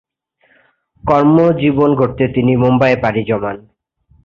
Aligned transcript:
কর্মজীবন 1.03 1.91
গড়তে 1.99 2.25
তিনি 2.35 2.53
মুম্বাইয়ে 2.63 3.01
পাড়ি 3.03 3.21
জমান। 3.29 3.57